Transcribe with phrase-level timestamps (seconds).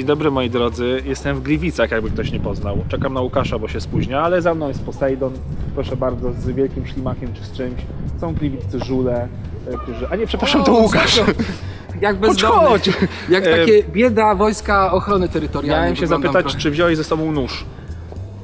[0.00, 2.78] Dzień dobry moi drodzy, jestem w Gliwicach, jakby ktoś nie poznał.
[2.88, 5.32] Czekam na Łukasza, bo się spóźnia, ale za mną jest Poseidon,
[5.74, 7.80] proszę bardzo, z wielkim ślimakiem czy z czymś.
[8.20, 9.28] Są gliwiccy żule,
[9.68, 10.08] e, którzy...
[10.10, 11.14] A nie, przepraszam, to O, Łukasz!
[11.14, 11.32] spoko.
[12.00, 12.68] Jak Chodź, bezdomny.
[12.68, 12.90] chodź!
[13.28, 15.82] Jak E, takie bieda wojska ochrony terytorialnej.
[15.82, 16.58] Miałem się zapytać, trochę.
[16.58, 17.64] czy wziąłeś ze sobą nóż,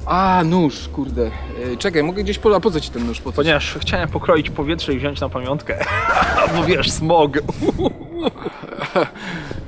[0.06, 1.30] A, nóż, kurde.
[1.72, 2.60] E, Czekaj, mogę gdzieś pola.
[2.60, 3.20] Po co ci ten nóż?
[3.20, 5.78] Po ponieważ chciałem pokroić powietrze i wziąć na pamiątkę.
[6.56, 7.38] Bo wiesz, smog.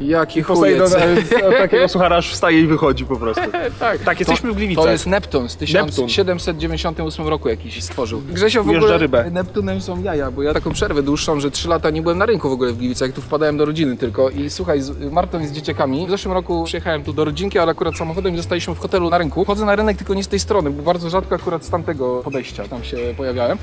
[0.01, 1.33] Jaki Poseidon chujec.
[1.33, 3.43] e, takiego suchara aż wstaje i wychodzi po prostu.
[3.81, 4.85] tak, Tak, jesteśmy to, w Gliwicach.
[4.85, 6.07] To jest Neptun z Neptun.
[6.07, 8.21] 1798 roku jakiś stworzył.
[8.21, 9.31] Grzesio w Ujeżdża ogóle rybę.
[9.31, 12.49] Neptunem są jaja, bo ja taką przerwę dłuższą, że 3 lata nie byłem na rynku
[12.51, 15.53] w ogóle w Gliwicach, tu wpadałem do rodziny tylko i słuchaj, z Martą i z
[15.53, 19.11] dzieciakami, w zeszłym roku przyjechałem tu do rodzinki, ale akurat samochodem i zostaliśmy w hotelu
[19.11, 19.45] na rynku.
[19.45, 22.69] Chodzę na rynek tylko nie z tej strony, bo bardzo rzadko akurat z tamtego podejścia
[22.69, 23.59] tam się pojawiałem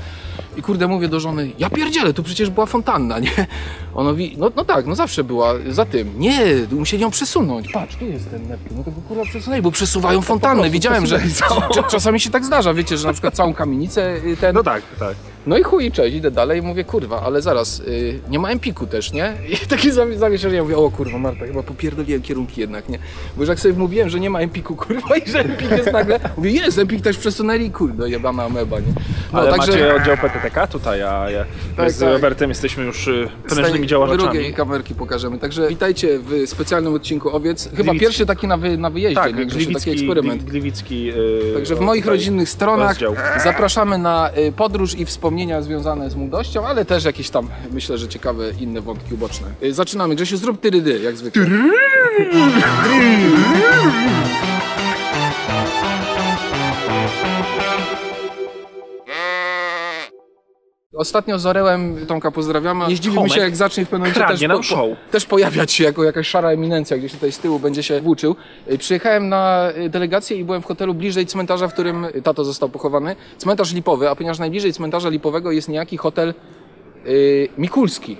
[0.56, 3.30] i kurde mówię do żony, ja pierdzielę, tu przecież była fontanna, nie?
[3.94, 6.12] Ona mówi, no, no tak, no zawsze była za tym.
[6.18, 6.25] Nie,
[6.70, 7.72] musieli ją przesunąć.
[7.72, 8.76] Patrz, tu jest ten Neptun.
[8.76, 10.70] No to go kurwa przesunęli, bo przesuwają fontannę.
[10.70, 11.20] Widziałem, że
[11.90, 14.54] czasami się tak zdarza, wiecie, że na przykład całą kamienicę y, ten...
[14.54, 15.16] No tak, tak.
[15.46, 18.86] No i chuj, cześć, idę dalej i mówię, kurwa, ale zaraz, y, nie ma Empiku
[18.86, 19.32] też, nie?
[19.64, 22.98] I taki zami- zamieszanie, mówię, o kurwa Marta, chyba popierdoliłem kierunki jednak, nie?
[23.36, 26.20] Bo już jak sobie mówiłem, że nie ma Empiku, kurwa, i że Empik jest nagle,
[26.36, 28.86] mówię, jest, Empik też przesunęli, kurde, jebana ameba, nie?
[29.32, 31.44] No, Ale macie oddział PTTK tutaj, a ja
[31.76, 32.08] Tak, z tak.
[32.08, 34.18] Robertem jesteśmy już y, prężnymi działaczami.
[34.18, 35.38] drugiej kamerki pokażemy.
[35.38, 37.64] Także witajcie w specjalnym odcinku Owiec.
[37.64, 38.00] Chyba Gliwicki.
[38.00, 39.46] pierwszy taki na, wy, na wyjeździe, Tak, nie?
[39.46, 40.42] Gliwicki, taki eksperyment.
[40.42, 43.14] gli- gliwicki y, Także w moich rodzinnych stronach rozdział.
[43.44, 45.04] zapraszamy na y, podróż i
[45.36, 49.46] wspomnienia związane z młodością, ale też jakieś tam, myślę, że ciekawe inne wątki uboczne.
[49.62, 50.14] Y, Zaczynamy.
[50.14, 51.46] Grzesiu, zrób tyrydy, jak zwykle.
[60.96, 62.84] Ostatnio z Orełem, Tomka pozdrawiamy.
[63.14, 64.88] Tomek się, jak zacznie w pewnym momencie kradnie też, nam show.
[65.10, 68.36] też pojawiać się jako jakaś szara eminencja, gdzieś tutaj z tyłu będzie się włóczył.
[68.72, 72.44] Y, Przyjechałem na y, delegację i byłem w hotelu bliżej cmentarza, w którym y, tato
[72.44, 73.16] został pochowany.
[73.38, 76.34] Cmentarz Lipowy, a ponieważ najbliżej cmentarza Lipowego jest niejaki hotel
[77.06, 78.16] y, Mikulski.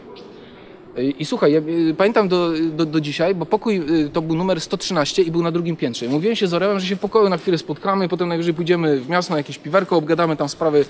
[1.19, 4.61] I słuchaj, ja y, pamiętam do, do, do dzisiaj, bo pokój y, to był numer
[4.61, 6.09] 113 i był na drugim piętrze.
[6.09, 9.09] Mówiłem się z Orełem, że się w pokoju na chwilę spotkamy, potem najwyżej pójdziemy w
[9.09, 10.84] miasto na jakieś piwerko, obgadamy tam sprawy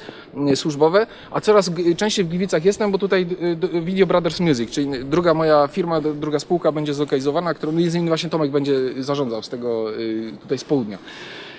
[0.52, 3.26] y, służbowe, a coraz częściej w Gliwicach jestem, bo tutaj
[3.74, 8.08] y, Video Brothers Music, czyli druga moja firma, druga spółka będzie zlokalizowana, którą między innymi
[8.08, 9.86] właśnie Tomek będzie zarządzał z tego
[10.42, 10.98] tutaj z południa.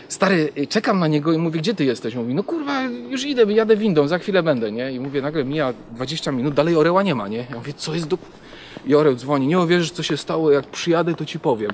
[0.09, 2.15] Stary, y, czekam na niego i mówię, gdzie ty jesteś?
[2.15, 4.91] Mówi, no kurwa, już idę, jadę windą, za chwilę będę, nie?
[4.91, 7.37] I mówię, nagle mija 20 minut, dalej Oreła nie ma, nie?
[7.49, 8.17] Ja mówię, co jest do...
[8.85, 11.71] I Oreł dzwoni, nie uwierzysz, co się stało, jak przyjadę, to ci powiem.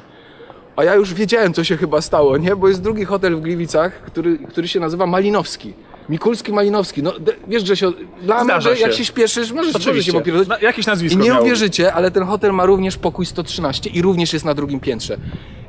[0.76, 2.56] A ja już wiedziałem, co się chyba stało, nie?
[2.56, 5.74] Bo jest drugi hotel w Gliwicach, który, który się nazywa Malinowski.
[6.10, 7.04] Mikulski Malinowski.
[7.04, 7.92] No, de, wiesz, że się,
[8.22, 8.98] dla mnie, że jak się.
[8.98, 10.14] się śpieszysz, możesz, możesz się Oczywiście.
[10.14, 10.50] popierdolić.
[10.50, 11.42] Na, jakieś nazwisko I nie miało.
[11.42, 15.18] uwierzycie, ale ten hotel ma również pokój 113 i również jest na drugim piętrze.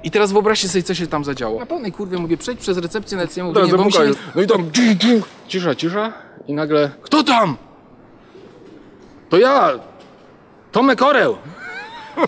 [0.05, 1.61] I teraz wyobraźcie sobie, co się tam zadziało.
[1.61, 4.06] Na pełnej kurwie mówię, przejdź przez recepcję, nawet nie mówię, Drodzy nie, bo mi się
[4.06, 4.12] nie...
[4.34, 4.71] No i tam
[5.49, 6.12] cisza, cisza
[6.49, 7.56] i nagle, kto tam?
[9.31, 9.71] To ja,
[10.73, 11.37] Tomek Oreł.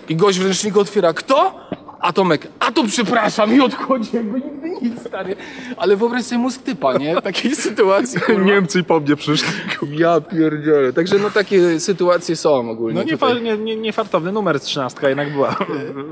[0.09, 1.66] I gość w ręczniku otwiera, kto?
[2.07, 5.35] A Tomek, a to przepraszam i odchodzi, jakby nigdy nic, stary.
[5.77, 7.15] Ale wyobraź sobie mózg typa, nie?
[7.15, 8.43] W takiej sytuacji, kurwa.
[8.45, 9.49] Niemcy i po mnie przyszli.
[9.91, 10.93] Ja pierdzielę.
[10.93, 13.33] Także no takie sytuacje są ogólnie No nie, tutaj.
[13.33, 15.55] fa, nie, nie, nie fartowny numer 13 jednak była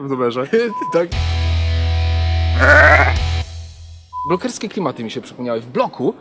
[0.05, 0.47] w numerze.
[0.93, 1.07] tak.
[4.27, 5.61] Blokerskie klimaty mi się przypomniały.
[5.61, 6.13] W bloku,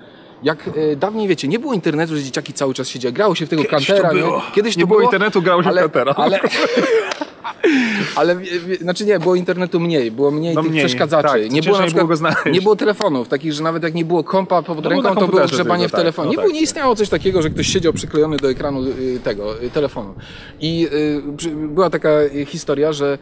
[0.44, 3.12] jak e, dawniej wiecie, nie było internetu, że dzieciaki cały czas siedziały.
[3.12, 4.14] Grało się w tego Kiedyś to kantera.
[4.14, 4.36] było.
[4.36, 4.52] Nie?
[4.54, 6.14] Kiedyś Nie to było internetu, grało się w ale, kantera.
[6.16, 6.40] Ale,
[8.16, 11.28] ale wie- znaczy nie, było internetu mniej, było mniej No tych mniej, przeszkadzaczy.
[11.28, 12.44] tak, nie było na było przykład, znaleźć.
[12.52, 15.44] nie było telefonów, takich, że nawet jak nie było kompa pod było ręką, to było
[15.46, 16.26] grzebanie w tak, telefonie.
[16.26, 16.62] no nie, było, nie tak.
[16.62, 20.14] istniało coś takiego, że ktoś siedział przyklejony do ekranu y, tego y, telefonu.
[20.60, 20.88] I
[21.46, 23.18] y, była taka y, historia, że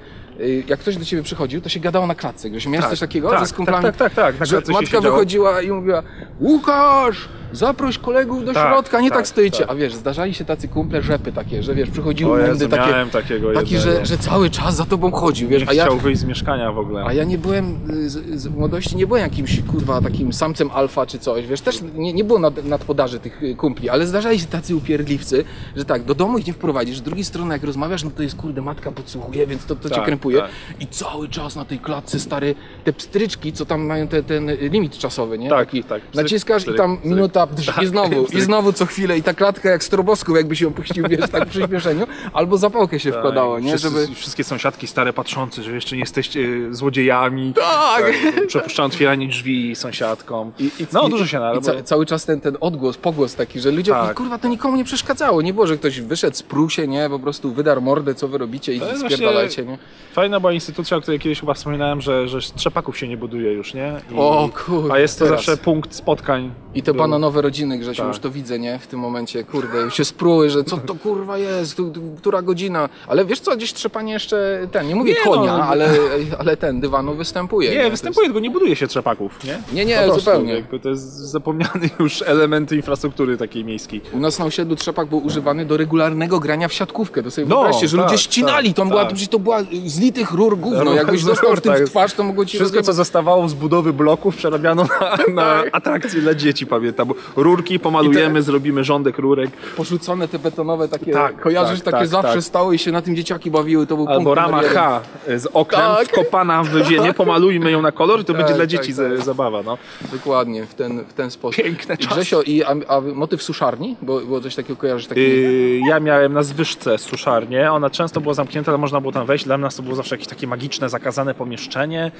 [0.69, 2.51] jak ktoś do ciebie przychodził, to się gadało na klatce.
[2.51, 3.83] Grzesiu, miałeś Tak, coś takiego, tak, że z kumplami?
[3.85, 6.03] tak, tak, tak, tak, że matka wychodziła i mówiła
[6.41, 9.59] Łukasz, zaproś kolegów do Tak, środka, nie tak, tak, stoicie.
[9.59, 9.71] tak.
[9.71, 13.75] A wiesz, zdarzali się tacy kumple rzepy takie, że wiesz, przychodziły Jezu, takie, takiego taki,
[13.75, 13.99] jednego.
[13.99, 16.73] że, że cały czas za tobą chodził, wiesz, Nie a ja, chciał wyjść z mieszkania
[16.73, 17.05] w ogóle.
[17.07, 21.07] a ja nie byłem y, z, z młodości, nie byłem jakimś kurwa takim samcem alfa
[21.07, 24.47] czy coś, wiesz, też nie, nie było nad, nadpodaży tych y, kumpli, ale zdarzali się
[24.47, 25.45] tacy upierdliwcy,
[25.77, 28.37] że tak, do domu ich nie wprowadzisz, z drugiej strony jak rozmawiasz, no to jest
[28.37, 30.51] kurde, matka podsłuchuje, więc to, to cię Tak, tak.
[30.81, 32.55] i cały czas na tej klatce stary,
[32.85, 35.49] te pstryczki, co tam mają te, ten limit czasowy, nie?
[35.51, 37.13] Tak, Taki, tak, pstryk, Naciskasz i pstryk, tam pstryk.
[37.15, 40.69] minuta tap, i znowu, i znowu co chwilę i ta klatka jak strobosków jakby się
[40.69, 44.15] opuścił, wiesz, tak w przyspieszeniu, albo zapałkę się wkładało, nie, Wszyscy, żeby...
[44.15, 46.41] Wszystkie sąsiadki stare patrzące, że jeszcze nie jesteście
[46.71, 47.55] e, złodziejami.
[47.55, 48.05] Tak!
[48.47, 50.53] Przepuszczają otwieranie drzwi sąsiadkom.
[50.59, 51.67] I, i, no, i- dużo się I narobi.
[51.67, 54.13] ca, cały czas ten, ten odgłos, pogłos taki, że ludzie, Tak.
[54.13, 55.43] i kurwa, to nikomu nie przeszkadzało.
[55.43, 58.75] Nie było, że ktoś wyszedł, spruł się, nie, po prostu wydarł mordę, co wy robicie
[58.75, 59.79] i jest spierdalajcie, nie?
[60.13, 63.75] Fajna była instytucja, o której kiedyś chyba wspominałem, że, że trzepaków się nie buduje już,
[63.75, 63.93] nie?
[64.11, 65.41] I, O kurde, A jest to teraz.
[65.41, 66.53] zawsze punkt spotkań.
[66.75, 68.09] I te Był- bananowe rodziny, Grzesiu, Tak.
[68.09, 68.79] już to widzę, nie?
[68.79, 72.43] W tym momencie, kurde, już się spruły, że co to kurwa jest, tu, tu, która
[72.43, 72.89] godzina.
[73.09, 75.65] Ale wiesz co, gdzieś trzepanie jeszcze, ten, nie mówię Nie, konia, no.
[75.65, 75.91] ale,
[76.39, 77.71] ale ten, dywanu występuje.
[77.71, 79.59] Nie, To występuje, tylko nie buduje się trzepaków, nie?
[79.73, 80.53] Nie, nie, prostu, zupełnie.
[80.55, 84.01] jakby To jest zapomniany już element infrastruktury takiej miejskiej.
[84.05, 87.23] Jest, u nas na osiedlu trzepak był używany do regularnego grania w siatkówkę.
[87.23, 89.11] To sobie No, wyobraźcie, że tak, ludzie ścinali, tak, to, była, tak.
[89.11, 89.61] to, przecież to była
[90.03, 90.85] z litych rur gówno.
[90.85, 91.83] Rur- Jakbyś dostał w tym tak.
[91.87, 95.63] w twarz, to mogło ci Wszystko, co rozjebać- zostawało z budowy bloków, przerabiano na, na
[95.73, 97.09] atrakcje dla dzieci, pamiętam.
[97.37, 99.51] Rurki pomalujemy, zrobimy rządek rurek.
[99.77, 102.43] porzucone te betonowe takie, Tak, kojarzysz, tak, takie tak, zawsze tak.
[102.43, 104.63] stały i się na tym dzieciaki bawiły, to był Albo rama.
[104.63, 105.01] H
[105.37, 106.09] z oknem Tak.
[106.09, 108.95] wkopana w ziemię, pomalujmy ją na kolor i to Tak, będzie dla tak, dzieci tak.
[108.95, 109.63] za- zabawa.
[109.63, 109.79] No.
[110.13, 111.65] Dokładnie, w ten, w ten sposób.
[111.65, 112.15] Piękne I czasy.
[112.15, 113.97] Grzesio, i, a, a motyw suszarni?
[114.03, 115.21] Bo było coś takiego, kojarzysz taki...
[115.21, 119.45] Yy, ja miałem na zwyżce suszarnię, ona często była zamknięta, ale można było tam wejść.
[119.45, 122.13] Dla nas to było zawsze jakieś takie magiczne, zakazane pomieszczenie.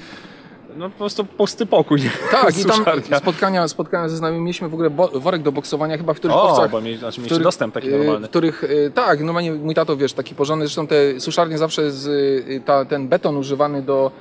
[0.77, 1.99] No po prostu pusty pokój.
[2.31, 2.85] Tak, i tam
[3.19, 6.43] spotkania, spotkania ze znajomymi mieliśmy w ogóle bo, worek do boksowania chyba w których O,
[6.49, 6.71] owcach.
[6.71, 8.27] bo mieli, znaczy w których- dostęp taki normalny.
[8.27, 12.07] W których, y, tak, normalnie mój tato, wiesz, taki porządny, zresztą te suszarnie zawsze z,
[12.07, 14.11] y, ta, ten beton używany do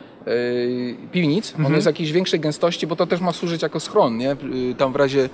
[1.12, 1.66] piwnic, Mhm.
[1.66, 4.36] on jest jakiejś większej gęstości, bo to też ma służyć jako schron, nie?
[4.78, 5.28] Tam w razie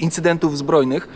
[0.00, 1.08] incydentów zbrojnych.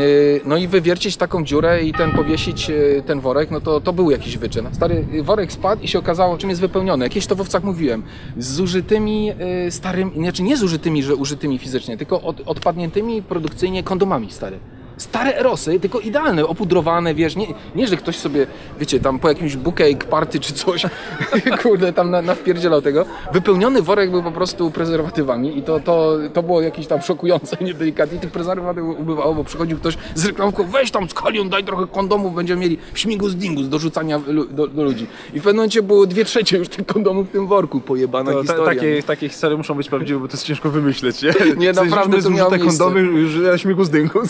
[0.00, 3.92] Y, No i wywiercić taką dziurę i ten powiesić y, ten worek, no to, to
[3.92, 4.68] był jakiś wyczyn.
[4.72, 7.04] Stary y, worek spadł i się okazało, czym jest wypełniony.
[7.04, 8.02] Jakieś to w owcach mówiłem.
[8.38, 9.32] Z zużytymi
[9.70, 14.58] starymi, znaczy nie zużytymi, że użytymi fizycznie, tylko od, odpadniętymi produkcyjnie kondomami, stary.
[15.04, 18.46] Stare erosy, tylko idealne, opudrowane, wiesz, nie, nie że ktoś sobie,
[18.80, 20.82] wiecie, tam po jakimś bouquet party czy coś,
[21.62, 23.04] kurde, tam na, nawpierdzielał tego.
[23.32, 28.18] Wypełniony worek był po prostu prezerwatywami i to, to, to było jakieś tam szokujące, niedelikatnie.
[28.18, 32.60] Tych prezerwatywów ubywało, bo przychodził ktoś z reklamką, weź tam skalion, daj trochę kondomów, będziemy
[32.60, 34.20] mieli śmigus dingus do rzucania
[34.50, 35.06] do, do ludzi.
[35.34, 38.36] I w pewnym momencie było dwie trzecie już tych kondomów w tym worku, pojebana To,
[38.36, 38.64] ta, historia.
[38.74, 41.28] takie, takie historie muszą być prawdziwe, bo to jest ciężko wymyśleć, nie?
[41.56, 42.68] Nie, W sensie, naprawdę to miało miejsce.
[42.68, 44.20] kondomy już na śmigu z dynku.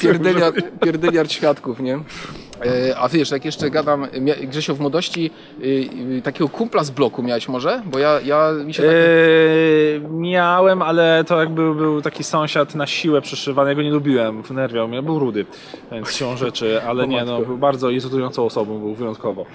[0.80, 1.94] Pierdyliard, świadków, nie?
[2.64, 4.06] E, A wiesz, jak jeszcze gadam,
[4.42, 5.30] Grzesio, w młodości
[5.60, 5.64] y,
[6.18, 7.82] y, takiego kumpla z bloku miałeś może?
[7.86, 8.92] Bo ja, ja mi się tak...
[8.92, 14.42] Eee, miałem, ale to jakby był taki sąsiad na siłę przyszywany, ja go nie lubiłem,
[14.42, 15.46] wnerwiał mnie, był rudy,
[15.92, 19.46] więc siłą rzeczy, ale nie, no, był bardzo irytującą osobą, był wyjątkowo.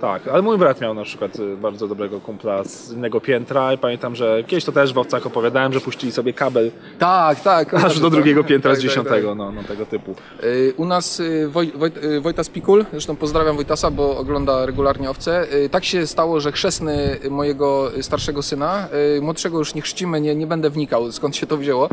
[0.00, 3.78] Tak, ale mój brat miał na przykład y, bardzo dobrego kumpla z innego piętra i
[3.78, 7.74] pamiętam, że kiedyś to też w Owcach opowiadałem, że puścili sobie kabel Tak, tak.
[7.74, 10.14] aż do drugiego piętra z Tak, tak, dziesiątego, no, no tego typu.
[10.42, 11.90] Y, U nas y, Woj, Woj,
[12.20, 15.46] Wojtas Pikul, zresztą pozdrawiam Wojtasa, bo ogląda regularnie owce.
[15.70, 18.88] Tak się stało, że chrzestny mojego starszego syna,
[19.20, 21.88] młodszego już nie chrzcimy, nie, nie będę wnikał skąd się to wzięło,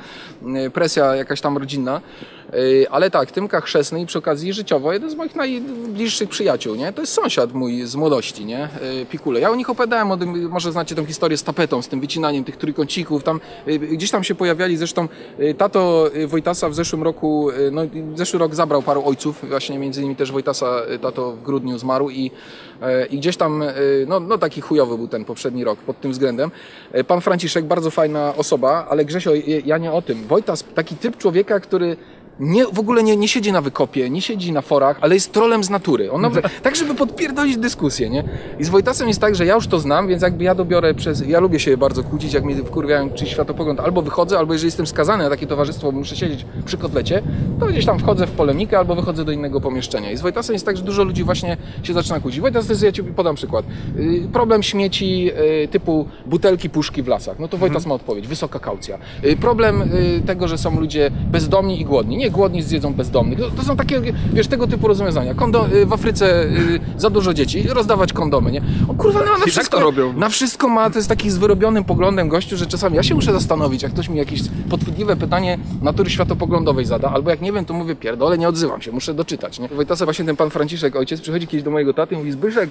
[0.73, 2.01] presja jakaś tam rodzinna,
[2.91, 6.93] ale tak, Tymka chrzestny i przy okazji życiowo jeden z moich najbliższych przyjaciół, nie?
[6.93, 8.69] To jest sąsiad mój z młodości, nie?
[9.01, 9.39] Y, Pikule.
[9.39, 12.43] Ja o nich opowiadałem, o tym, może znacie tę historię z tapetą, z tym wycinaniem
[12.43, 15.07] tych trójkącików, tam y, gdzieś tam się pojawiali, zresztą
[15.39, 17.81] y, tato y, Wojtasa w zeszłym roku, y, no
[18.15, 22.09] zeszły rok zabrał paru ojców, właśnie między innymi też Wojtasa y, tato w grudniu zmarł
[22.09, 22.31] i,
[22.81, 26.11] y, i gdzieś tam, y, no, no taki chujowy był ten poprzedni rok pod tym
[26.11, 26.51] względem.
[26.95, 30.27] Y, Pan Franciszek, bardzo fajna osoba, ale Grzesio, y, ja nie o tym.
[30.27, 31.97] Wojtas, taki typ człowieka, który
[32.39, 35.63] nie, w ogóle nie, nie siedzi na wykopie, nie siedzi na forach, ale jest trolem
[35.63, 36.11] z natury.
[36.11, 38.23] On nawet, tak, żeby podpierdolić dyskusję, nie?
[38.59, 41.27] I z Wojtasem jest tak, że ja już to znam, więc jakby ja dobiorę przez...
[41.27, 44.87] Ja lubię się bardzo kłócić, jak mnie wkurwiają czy światopogląd, albo wychodzę, albo jeżeli jestem
[44.87, 47.21] skazany na takie towarzystwo, bo muszę siedzieć przy kotlecie,
[47.59, 50.11] to gdzieś tam wchodzę w polemikę, albo wychodzę do innego pomieszczenia.
[50.11, 52.41] I z Wojtasem jest tak, że dużo ludzi właśnie się zaczyna kłócić.
[52.41, 53.65] Wojtas, to jest, ja Ci podam przykład.
[53.99, 55.31] Y, Problem śmieci
[55.63, 57.39] y, typu butelki, puszki w lasach.
[57.39, 58.27] No to Wojtas ma odpowiedź.
[58.27, 58.97] Wysoka kaucja.
[59.25, 59.89] Y, Problem
[60.25, 62.17] tego, że są ludzie bezdomni i głodni.
[62.17, 63.39] Nie głodni zjedzą bezdomnych.
[63.39, 64.01] To, to są takie,
[64.33, 65.33] wiesz, tego typu rozwiązania.
[65.33, 68.61] Kondo, y, w Afryce y, za dużo dzieci, rozdawać kondomy, nie?
[68.87, 70.13] O kurwa, no, na tak wszystko, to robią.
[70.13, 73.33] na wszystko ma, to jest taki z wyrobionym poglądem gościu, że czasami ja się muszę
[73.33, 77.73] zastanowić, jak ktoś mi jakieś podchwytliwe pytanie natury światopoglądowej zada, albo jak nie wiem, to
[77.73, 79.67] mówię pierdolę, nie odzywam się, muszę doczytać, nie?
[79.67, 82.69] Wojtasa właśnie ten pan Franciszek, ojciec, przychodzi kiedyś do mojego taty i mówi, Zbyszek,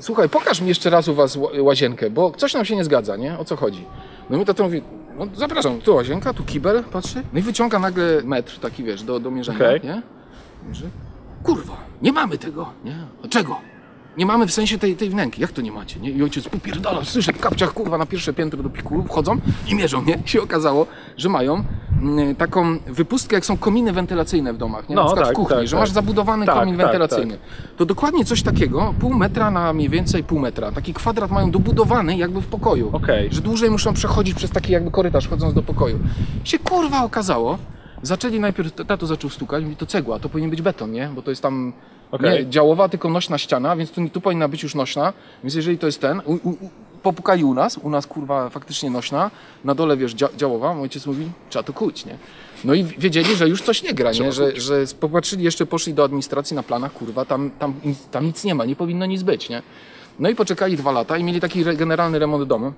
[0.00, 3.16] słuchaj, pokaż mi jeszcze raz u was ła- łazienkę, bo coś nam się nie zgadza,
[3.16, 3.38] nie?
[3.38, 3.84] O co chodzi?
[4.30, 4.82] No i mój tata mówi,
[5.18, 9.20] no zapraszam, tu łazienka, tu kibel, patrzy, no i wyciąga nagle metr taki, wiesz, do,
[9.20, 9.80] do mierzenia, Okej.
[9.84, 10.02] nie?
[10.68, 10.90] Mierzy.
[11.42, 12.96] Kurwa, nie mamy tego, nie?
[13.24, 13.60] A czego?
[14.16, 15.42] Nie mamy w sensie tej, tej wnęki.
[15.42, 16.00] Jak to nie macie?
[16.00, 16.10] Nie?
[16.10, 19.36] I ojciec popierdala, słyszę w kapciach, kurwa, na pierwsze piętro do piku wchodzą
[19.68, 20.18] i mierzą, nie?
[20.26, 21.64] I się okazało, że mają
[22.02, 24.96] mm, taką wypustkę, jak są kominy wentylacyjne w domach, nie?
[24.96, 25.80] No, na przykład tak, w kuchni, tak, że tak.
[25.80, 27.38] masz zabudowany Tak, komin tak, wentylacyjny.
[27.76, 30.72] To dokładnie coś takiego, pół metra na mniej więcej pół metra.
[30.72, 32.90] Taki kwadrat mają dobudowany jakby w pokoju.
[32.92, 33.28] Okej.
[33.32, 35.98] Że dłużej muszą przechodzić przez taki jakby korytarz, chodząc do pokoju.
[36.44, 37.58] Się kurwa okazało,
[38.02, 41.10] zaczęli najpierw, tato zaczął stukać, mówi to cegła, to powinien być beton, nie?
[41.14, 41.72] Bo to jest tam
[42.10, 42.44] Okej.
[42.44, 45.12] nie działowa, tylko nośna ściana, więc tu, tu powinna być już nośna.
[45.44, 46.56] Więc jeżeli to jest ten, u, u,
[47.02, 49.30] popukali u nas, u nas kurwa faktycznie nośna,
[49.64, 52.18] na dole wiesz dzia, działowa, mój ojciec mówi, trzeba to kuć, nie?
[52.64, 54.32] No i wiedzieli, że już coś nie gra, nie?
[54.32, 58.44] Że, że popatrzyli, jeszcze poszli do administracji na planach, kurwa, tam, tam, nic- tam nic
[58.44, 59.62] nie ma, nie powinno nic być, nie?
[60.18, 62.72] No i poczekali dwa lata i mieli taki generalny remont domu.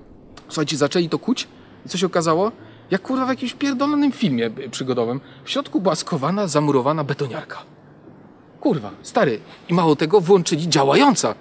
[0.47, 1.47] Słuchajcie, zaczęli to kuć
[1.85, 2.51] i co się okazało?
[2.91, 5.21] Jak kurwa w jakimś pierdolonym filmie y, przygodowym.
[5.43, 7.57] W środku była skowana, zamurowana betoniarka.
[8.59, 9.39] Kurwa, stary.
[9.69, 11.35] I mało tego, włączyli działająca.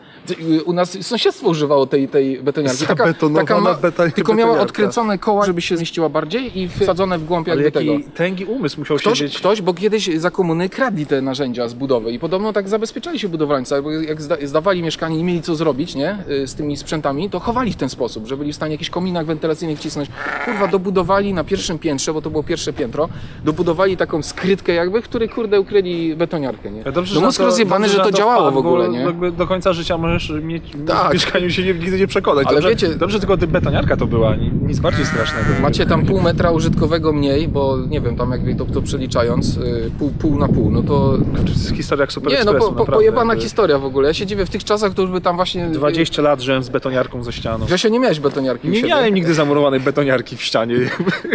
[0.64, 2.86] U nas sąsiedztwo używało tej, tej betoniarki.
[2.86, 7.72] Zabetonowana betoń- tylko miała odkręcone koła, żeby się zmieściła bardziej i wsadzone w głąb jakby
[7.72, 7.92] tego.
[8.14, 9.38] tęgi umysł musiał Ktoś, siedzieć.
[9.38, 13.28] ktoś, bo kiedyś za komuny kradli te narzędzia z budowy i podobno tak zabezpieczali się
[13.28, 17.30] budowlańcy, bo jak zda, zdawali mieszkanie i mieli co zrobić, nie, y, z tymi sprzętami,
[17.30, 20.08] to chowali w ten sposób, że byli w stanie jakiś kominak wentylacyjny wcisnąć.
[20.44, 23.08] Kurwa, dobudowali na pierwszym piętrze, bo to było pierwsze piętro,
[23.44, 26.82] dobudowali taką skrytkę jakby, w której kurde ukryli betoniarkę, nie.
[26.86, 28.88] Ja Dobrze, no że mózg to- rozjebany, dobrze, że to na działało wpadł, w ogóle,
[28.88, 29.32] nie.
[29.32, 31.10] Do końca życia możesz mieć Tak.
[31.10, 32.46] w mieszkaniu się nigdy nie przekonać.
[32.46, 35.46] Ale dobrze, wiecie- dobrze tylko ty betoniarka to była, ni- nic bardziej strasznego.
[35.62, 39.90] Macie tam pół metra użytkowego mniej, bo nie wiem, tam jakby to, to przeliczając, y,
[39.98, 42.86] pół, pół na pół, no to To jest historia jak Super Nie, no po, po,
[42.86, 44.08] pojebana Jakby historia w ogóle.
[44.08, 45.68] Ja się dziwię, w tych czasach to już by tam właśnie...
[45.68, 47.66] 20 lat żyłem z betoniarką ze ścianą.
[47.66, 50.76] Grzesio, nie miałeś betoniarki Nie miałem nigdy zamurowanej betoniarki w ścianie.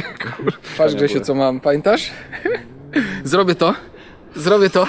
[0.77, 2.11] Patrz Grzesiu, co mam, pamiętasz?
[3.23, 3.73] Zrobię to,
[4.35, 4.87] zrobię to.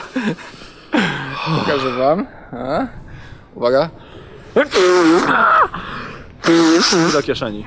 [1.59, 2.27] Pokażę wam.
[2.53, 2.87] A?
[3.55, 3.91] Uwaga.
[7.13, 7.67] do kieszeni.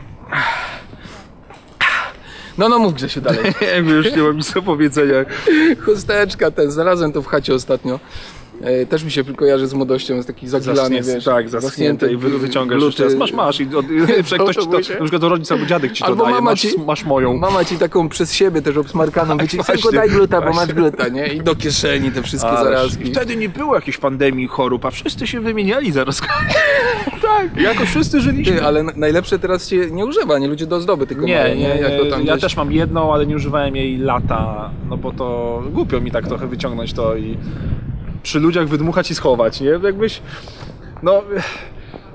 [2.57, 3.53] No, no mów Grzesiu dalej.
[3.75, 5.25] Jakby już nie mam nic do powiedzenia.
[5.85, 7.99] Chusteczka ten, znalazłem to w chacie ostatnio.
[8.61, 11.23] E, też mi się kojarzy z młodością, jest taki zagilany, Zaschnięty, wiesz.
[11.25, 12.85] tak, zaschnięte i wy, wyciągasz gluty.
[12.87, 13.15] jeszcze raz.
[13.15, 13.59] Masz, masz.
[13.59, 13.85] I od,
[14.29, 16.61] że ktoś ci to, na przykład rodzic albo dziadek ci to Albo daje, mama masz,
[16.61, 17.37] ci- masz moją.
[17.37, 20.55] Mama ci taką przez siebie też obsmarkaną, Tak, wyci, właśnie, synku daj gluta, bo masz
[20.55, 20.73] właśnie.
[20.73, 21.27] gluta, nie?
[21.27, 22.63] I do kieszeni te wszystkie Ależ.
[22.63, 23.07] zarazki.
[23.07, 26.21] I wtedy nie było jakiejś pandemii chorób, a wszyscy się wymieniali zaraz.
[27.21, 27.57] tak.
[27.61, 28.53] Jakoś wszyscy żyliśmy.
[28.57, 31.55] Ty, ale na- najlepsze teraz się nie używa, nie ludzie do ozdoby tylko Nie, mają,
[31.55, 34.97] nie, Jak to tam ja gdzieś- też mam jedną, ale nie używałem jej lata, no
[34.97, 37.37] bo to głupio mi tak trochę wyciągnąć to i
[38.27, 39.69] przy ludziach wydmuchać i schować, nie?
[39.69, 40.21] Jakbyś,
[41.03, 41.23] no...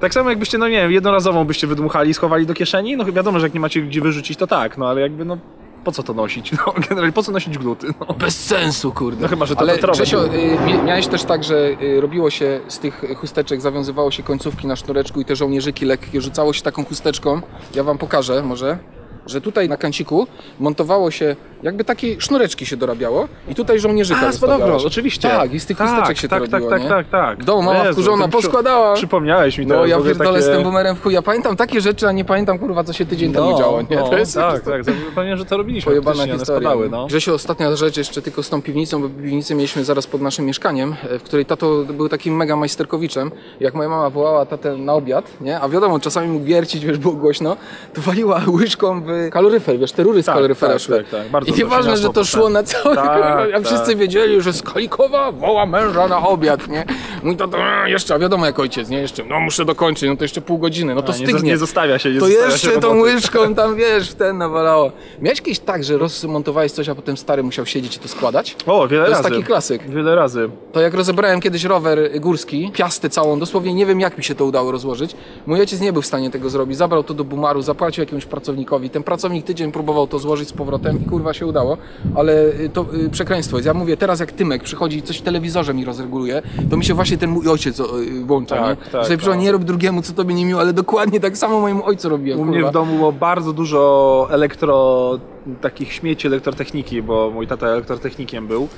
[0.00, 3.40] Tak samo jakbyście, no nie wiem, jednorazową byście wydmuchali i schowali do kieszeni, no wiadomo,
[3.40, 5.38] że jak nie macie gdzie wyrzucić, to tak, no ale jakby, no
[5.84, 6.52] po co to nosić?
[6.66, 7.86] No generalnie po co nosić gluty?
[8.00, 8.14] No.
[8.14, 9.22] Bez sensu, kurde.
[9.22, 10.34] No chyba, że to Ale Grzesio, było.
[10.34, 14.66] y, mia- miałeś też tak, że y, robiło się z tych chusteczek, zawiązywało się końcówki
[14.66, 17.40] na sznureczku i te żołnierzyki lekkie, rzucało się taką chusteczką.
[17.74, 18.78] Ja wam pokażę może.
[19.26, 20.26] Że tutaj na kanciku
[20.60, 24.62] montowało się, jakby takie sznureczki się dorabiało i tutaj żołnierzyka A, wystawiałeś.
[24.62, 25.28] spodobno, oczywiście.
[25.28, 26.88] Tak, i z tych chusteczek się to tak, robiło, tak, nie?
[26.88, 27.44] tak, tak, tak.
[27.44, 28.94] Domu mama Jezu, wkurzona poskładała.
[28.94, 29.90] Przypomniałeś mi No teraz.
[29.90, 31.14] ja pierdolę z takie- tym bumerem w chuj.
[31.14, 33.96] Ja pamiętam takie rzeczy, a nie pamiętam kurwa co się tydzień temu No, działo, nie?
[33.96, 35.90] no, To jest tak, tak, zapomniałem, że to robiliśmy.
[35.90, 36.44] Pojebana historia.
[36.44, 37.06] spadały, no.
[37.06, 40.94] Grzesiu, ostatnia rzecz jeszcze tylko z tą piwnicą, bo piwnicę mieliśmy zaraz pod naszym mieszkaniem,
[41.10, 43.30] e, w której tato był takim mega majsterkowiczem.
[43.60, 45.60] Jak moja mama wołała tatę na obiad, nie?
[45.60, 47.56] A wiadomo, czasami mógł wiercić, wiesz, było głośno,
[47.94, 50.96] to waliła łyżką w kaloryfer, wiesz, te rury z Tak, kaloryfera tak, szły.
[50.96, 51.28] tak, tak.
[51.30, 52.24] Bardzo I to nieważne, że to potem.
[52.24, 53.96] szło na cały Tak, a wszyscy tak.
[53.96, 56.84] wiedzieli, że Skalikowa woła męża na obiad, nie?
[57.22, 58.98] Mój tato, "E, jeszcze, a wiadomo jak ojciec, nie?
[59.00, 61.50] Jeszcze, no muszę dokończyć, no to jeszcze pół godziny, no to A, nie, stygnie.
[61.50, 63.02] nie zostawia się, nie To zostawia jeszcze się tą roboty.
[63.14, 64.92] łyżką tam, wiesz, w ten nawalało.
[65.20, 68.56] Miałeś kiedyś tak, że rozmontowałeś coś, a potem stary musiał siedzieć i to składać?
[68.66, 69.22] O, wiele To razy.
[69.22, 69.90] jest taki klasyk.
[69.90, 70.50] Wiele razy.
[70.72, 74.44] To jak rozebrałem kiedyś rower górski, piastę całą, dosłownie nie wiem jak mi się to
[74.44, 75.14] udało rozłożyć.
[75.46, 78.90] Mój ojciec nie był w stanie tego zrobić, zabrał to do bumaru, zapłacił jakiemuś pracownikowi.
[78.92, 81.76] Ten pracownik tydzień próbował to złożyć z powrotem i kurwa się udało,
[82.14, 83.66] ale y, to y, przekleństwo jest.
[83.66, 86.94] Ja mówię, teraz jak Tymek przychodzi i coś w telewizorze mi rozreguluje, to mi się
[86.94, 87.84] właśnie ten mój ojciec y,
[88.24, 88.90] włącza, Tak, nie?
[88.90, 89.38] tak, sobie tak.
[89.38, 92.44] nie rób drugiemu, co tobie nie miło, ale dokładnie tak samo mojemu ojcu robiłem, U
[92.44, 92.70] mnie kurwa.
[92.70, 95.18] w domu było bardzo dużo elektro,
[95.60, 98.68] takich śmieci elektrotechniki, bo mój tata elektrotechnikiem był.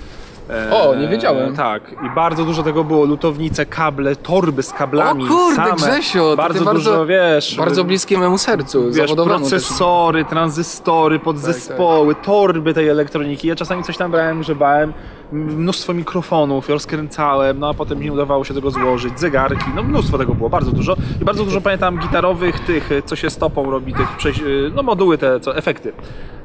[0.50, 1.56] E, O, nie wiedziałem.
[1.56, 5.24] Tak, i bardzo dużo tego było, lutownice, kable, torby z kablami.
[5.24, 5.72] O kurde, same.
[5.76, 7.56] Grzesio, bardzo, bardzo- dużo, wiesz...
[7.58, 9.50] Bardzo bliskie memu sercu, Wiesz, zawodowemu też.
[9.50, 13.48] procesory, tranzystory, podzespoły, torby tej elektroniki.
[13.48, 14.92] Ja czasami coś tam brałem, grzebałem,
[15.32, 20.34] mnóstwo mikrofonów, rozkręcałem, no a potem nie udawało się tego złożyć, zegarki, no mnóstwo tego
[20.34, 20.96] było, bardzo dużo.
[21.22, 24.42] I bardzo dużo pamiętam gitarowych tych, co się stopą robi, tych, przejś-
[24.74, 25.92] no moduły te, co, efekty.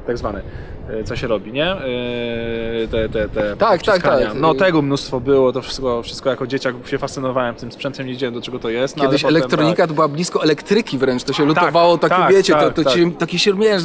[0.06, 0.42] tak zwane, e,
[1.04, 1.66] co się robi, nie?
[1.72, 1.80] E,
[2.90, 4.20] Te, te, te Tak, tak, tak.
[4.34, 8.34] No tego mnóstwo było, to wszystko, wszystko jako dzieciak się fascynowałem tym sprzętem, nie wiedziałem
[8.34, 8.96] do czego to jest.
[8.96, 12.52] No, Kiedyś potem, elektronika to była blisko elektryki wręcz, to się lutowało takie, tak, wiecie,
[12.52, 12.98] tak, to, to tak.
[13.18, 13.38] takie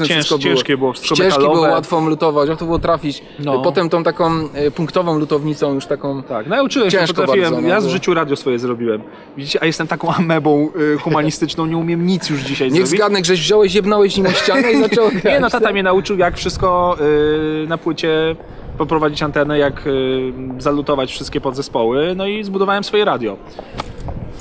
[0.07, 0.49] Cięż- wszystko było.
[0.55, 1.61] ciężkie było, wszystko Ścieżki metalowe.
[1.61, 3.23] było łatwo lutować, łatwo było trafić.
[3.39, 3.59] No.
[3.61, 6.23] Potem tą taką e, punktową lutownicą już taką...
[6.23, 7.41] Tak, nauczyłem się, potrafiłem.
[7.41, 9.01] bardzo, no, ja w bo- życiu radio swoje zrobiłem.
[9.37, 10.69] Widzicie, a jestem taką amebą
[11.01, 12.99] humanistyczną, nie umiem nic już dzisiaj Niech zrobić.
[12.99, 16.37] zgadnę, żeś wziąłeś, jebnąłeś nim o ścianę i zaczął Nie no, tata mnie nauczył jak
[16.37, 18.35] wszystko y, na płycie
[18.77, 23.37] poprowadzić antenę, jak y, zalutować wszystkie podzespoły, no i zbudowałem swoje radio.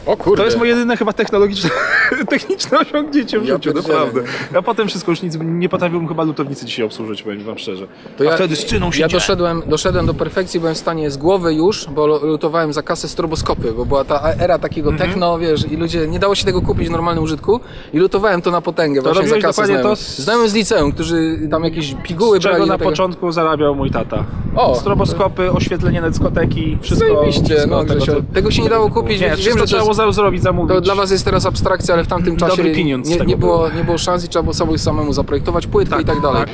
[0.07, 0.37] O kurde.
[0.37, 1.71] To jest moje jedyne chyba technologiczne,
[2.31, 4.21] techniczne osiągnięcie w Ja życiu, naprawdę.
[4.59, 7.87] A potem wszystko już nic, nie potrafiłbym chyba lutownicy dzisiaj obsłużyć, powiem wam szczerze.
[8.19, 9.11] To a ja, wtedy z czyną ja siedziałem.
[9.13, 13.09] doszedłem, doszedłem do perfekcji, byłem w stanie z głowy już, bo lu- lutowałem za kasę
[13.09, 15.11] stroboskopy, bo była ta era takiego Mhm.
[15.11, 17.61] techno, wiesz, i ludzie, nie dało się tego kupić w normalnym użytku
[17.93, 21.65] i lutowałem to na potęgę właśnie za kasę to z- Znajomych z liceum, którzy tam
[21.65, 24.25] jakieś piguły Z czego brali na początku zarabiał mój tata.
[24.57, 24.75] O!
[24.75, 27.09] Stroboskopy, oświetlenie na dyskoteki, wszystko.
[27.15, 28.05] Zajebiście, wszystko no, tego,
[28.35, 30.75] Tego się nie dało kupić, Nie, wiem, że to trzeba było zrobić, zamówić.
[30.75, 33.71] To dla was jest teraz abstrakcja, ale w tamtym czasie pieniądz nie, nie, było, było.
[33.71, 36.45] nie było szans i trzeba było sobie samemu zaprojektować płytkę Tak, i tak dalej.
[36.45, 36.51] tak.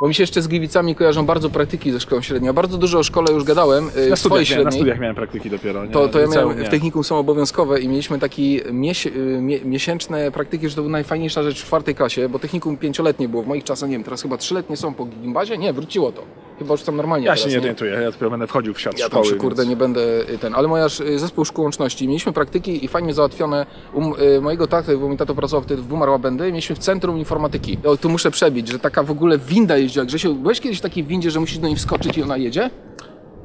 [0.00, 2.46] Bo mi się jeszcze z Gliwicami kojarzą bardzo praktyki ze szkoły średniej.
[2.46, 5.50] Ja bardzo dużo o szkole już gadałem, y, Na studiach, miałem, na studiach miałem praktyki
[5.50, 5.84] dopiero.
[5.84, 5.90] Nie?
[5.92, 6.64] To, to ja miałem, nie.
[6.64, 9.10] w technikum są obowiązkowe i mieliśmy taki mies, y,
[9.40, 13.42] mie, miesięczne praktyki, że to była najfajniejsza rzecz w czwartej klasie, bo technikum pięcioletnie było
[13.42, 15.58] w moich czasach, nie wiem, teraz chyba trzyletnie są po gimbazie?
[15.58, 16.22] Nie, wróciło to.
[16.58, 18.98] Chyba już tam normalnie Ja teraz, się nie orientuję, ja dopiero będę wchodził w świat
[18.98, 19.26] Ja tam szkoły.
[19.26, 20.00] się kurde więc- nie będę
[20.30, 24.40] y, ten, ale moja y, zespół szkół łączności, mieliśmy praktyki i fajnie załatwione u y,
[24.40, 27.78] mojego taty, bo mój tato pracował wtedy w Bumar Łabędy, mieliśmy w centrum informatyki.
[27.84, 30.04] O, tu muszę przebić, że taka w ogóle winda jeździła.
[30.04, 32.70] Grzesiu, byłeś kiedyś w takiej windzie, że musisz do niej wskoczyć i ona jedzie?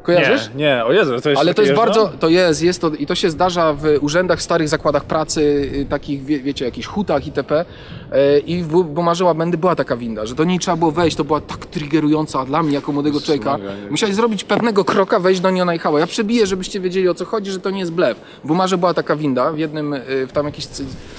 [0.03, 0.49] Kojarzysz?
[0.55, 1.85] Nie, nie, o Jezu, to jest Ale to jest jeżdżą?
[1.85, 5.41] bardzo, to jest, jest to i to się zdarza w urzędach, starych zakładach pracy,
[5.75, 7.65] y, takich, wie, wiecie, jakichś hutach itp.
[7.65, 11.23] Y, I w Bumarze Łabędy była taka winda, że do niej trzeba było wejść, to
[11.23, 13.57] była tak triggerująca dla mnie jako młodego człowieka.
[13.89, 15.99] Musiałeś zrobić pewnego kroka, wejść do niej, ona jechała.
[15.99, 18.17] Ja przebiję, żebyście wiedzieli o co chodzi, że to nie jest blef.
[18.43, 20.67] W Bumarze była taka winda, w jednym, y, w tam jakimś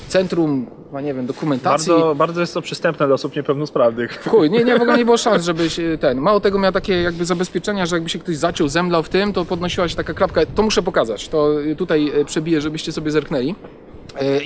[0.09, 1.92] centrum, no nie wiem, dokumentacji.
[1.92, 4.22] Bardzo, bardzo jest to przystępne dla osób niepełnosprawnych.
[4.28, 6.18] Chuj, nie, nie, w ogóle nie było szans, żebyś y, ten.
[6.18, 9.44] Mało tego miała takie jakby zabezpieczenia, że jakby się ktoś zaciął, zemdlał w tym, to
[9.44, 10.40] podnosiła się taka klapka.
[10.54, 13.54] To muszę pokazać, to y, tutaj y, przebiję, żebyście sobie zerknęli.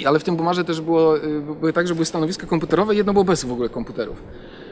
[0.06, 1.14] Ale w tym bumarze też było,
[1.60, 4.22] były tak, że były stanowiska komputerowe, jedno było bez w ogóle komputerów.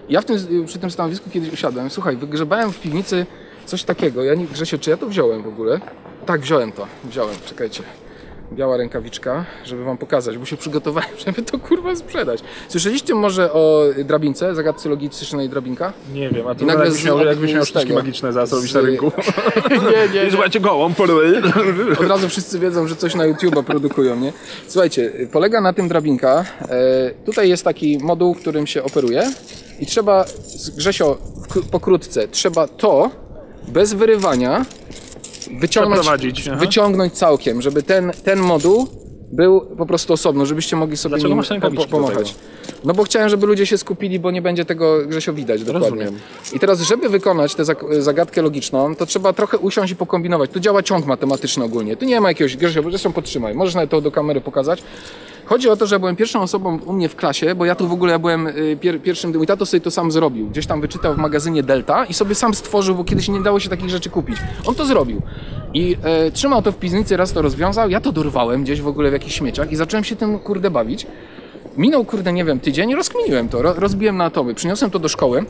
[0.09, 3.27] Ja w tym, przy tym stanowisku kiedyś usiadłem, słuchaj, wygrzebałem w piwnicy
[3.67, 4.25] coś takiego.
[4.25, 5.81] Ja nie, Grzesio, czy ja to wziąłem w ogóle?
[6.27, 7.83] Tak, wziąłem to, wziąłem, czekajcie.
[8.53, 12.41] Biała rękawiczka, żeby wam pokazać, bo się przygotowałem, żeby to kurwa sprzedać.
[12.69, 15.93] Słyszeliście może o drabince, zagadce logistycznej drabinka?
[16.15, 18.81] Nie wiem, a to I nagle jakbyś miał, jakbyś miał sztuczki magiczne zaraz robić na
[18.81, 19.13] rynku.
[19.71, 20.95] nie, nie, I słuchajcie, gołą,
[22.01, 24.33] Od razu wszyscy wiedzą, że coś na YouTube'a produkują, nie?
[24.69, 26.45] Słuchajcie, polega na tym drabinka.
[26.69, 29.33] E, tutaj jest taki moduł, którym się operuje
[29.81, 30.25] i trzeba,
[30.77, 31.19] Grzesio,
[31.71, 33.11] pokrótce, trzeba to
[33.69, 34.65] bez wyrywania
[35.61, 36.09] wyciągnąć,
[36.59, 38.89] wyciągnąć całkiem, żeby ten, ten moduł
[39.33, 42.35] był po prostu osobno, żebyście mogli sobie Dlaczego nim masz do pomachać.
[42.85, 45.89] No bo chciałem, żeby ludzie się skupili, bo nie będzie tego Grzesio widać dokładnie.
[45.89, 46.19] Rozumiem.
[46.55, 47.65] I teraz, żeby wykonać tę
[47.99, 50.51] zagadkę logiczną, to trzeba trochę usiąść i pokombinować.
[50.51, 51.97] Tu działa ciąg matematyczny ogólnie.
[51.97, 54.83] Tu nie ma jakiegoś, Grzesio, zresztą podtrzymaj, możesz nawet to do kamery pokazać.
[55.47, 57.89] Chodzi o to, że ja byłem pierwszą osobą u mnie w klasie, bo ja tu
[57.89, 60.49] w ogóle ja byłem y, pier, pierwszym, mój tato sobie to sam zrobił.
[60.49, 63.69] Gdzieś tam wyczytał w magazynie Delta i sobie sam stworzył, bo kiedyś nie dało się
[63.69, 64.37] takich rzeczy kupić.
[64.67, 65.23] On to zrobił.
[65.75, 69.11] I e, trzymał to w piwnicy, raz to rozwiązał, ja to dorwałem gdzieś w ogóle
[69.11, 71.07] w jakichś śmieciach i zacząłem się tym kurde bawić.
[71.77, 75.45] Minął, kurde, nie wiem, tydzień, rozkminiłem to, ro, rozbiłem na atomy, przyniosłem to do szkoły.